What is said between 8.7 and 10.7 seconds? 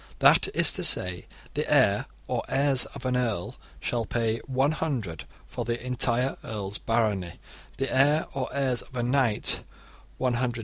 of a knight 100s.